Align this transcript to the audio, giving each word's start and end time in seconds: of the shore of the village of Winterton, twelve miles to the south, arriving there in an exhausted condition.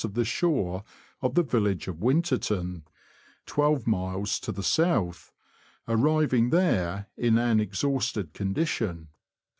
of 0.03 0.15
the 0.15 0.25
shore 0.25 0.83
of 1.21 1.35
the 1.35 1.43
village 1.43 1.87
of 1.87 2.01
Winterton, 2.01 2.83
twelve 3.45 3.85
miles 3.85 4.39
to 4.39 4.51
the 4.51 4.63
south, 4.63 5.31
arriving 5.87 6.49
there 6.49 7.05
in 7.15 7.37
an 7.37 7.59
exhausted 7.59 8.33
condition. 8.33 9.09